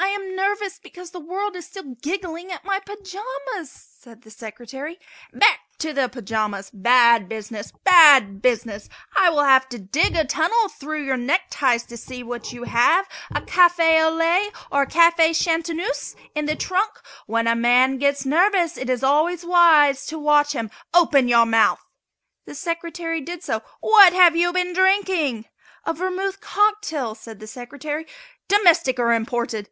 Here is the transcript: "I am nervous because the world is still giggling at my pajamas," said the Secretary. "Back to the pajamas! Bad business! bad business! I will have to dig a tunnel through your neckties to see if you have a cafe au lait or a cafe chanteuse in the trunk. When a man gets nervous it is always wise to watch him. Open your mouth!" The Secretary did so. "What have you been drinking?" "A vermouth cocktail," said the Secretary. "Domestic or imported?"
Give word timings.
"I 0.00 0.10
am 0.12 0.34
nervous 0.36 0.78
because 0.78 1.10
the 1.10 1.20
world 1.20 1.54
is 1.54 1.66
still 1.66 1.94
giggling 2.00 2.50
at 2.50 2.64
my 2.64 2.80
pajamas," 2.80 3.70
said 4.00 4.22
the 4.22 4.30
Secretary. 4.30 4.98
"Back 5.32 5.58
to 5.78 5.92
the 5.92 6.08
pajamas! 6.08 6.70
Bad 6.72 7.28
business! 7.28 7.72
bad 7.84 8.40
business! 8.40 8.88
I 9.16 9.28
will 9.30 9.44
have 9.44 9.68
to 9.68 9.78
dig 9.78 10.16
a 10.16 10.24
tunnel 10.24 10.68
through 10.70 11.04
your 11.04 11.18
neckties 11.18 11.82
to 11.84 11.96
see 11.96 12.24
if 12.28 12.52
you 12.52 12.64
have 12.64 13.06
a 13.34 13.42
cafe 13.42 14.02
au 14.02 14.08
lait 14.10 14.52
or 14.72 14.82
a 14.82 14.86
cafe 14.86 15.32
chanteuse 15.34 16.16
in 16.34 16.46
the 16.46 16.56
trunk. 16.56 16.92
When 17.26 17.46
a 17.46 17.54
man 17.54 17.98
gets 17.98 18.24
nervous 18.24 18.76
it 18.78 18.88
is 18.88 19.02
always 19.04 19.44
wise 19.44 20.06
to 20.06 20.18
watch 20.18 20.52
him. 20.52 20.70
Open 20.94 21.28
your 21.28 21.46
mouth!" 21.46 21.84
The 22.46 22.54
Secretary 22.54 23.20
did 23.20 23.42
so. 23.42 23.62
"What 23.80 24.14
have 24.14 24.34
you 24.34 24.52
been 24.52 24.72
drinking?" 24.72 25.46
"A 25.84 25.92
vermouth 25.92 26.40
cocktail," 26.40 27.14
said 27.14 27.40
the 27.40 27.46
Secretary. 27.46 28.06
"Domestic 28.48 28.98
or 28.98 29.12
imported?" 29.12 29.68